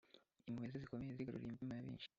[0.47, 2.09] Impuhwe ze zikomeye zigaruriye imitima ya benshi.